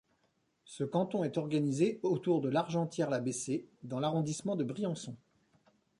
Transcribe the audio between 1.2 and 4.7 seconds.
est organisé autour de L'Argentière-la-Bessée dans l'arrondissement de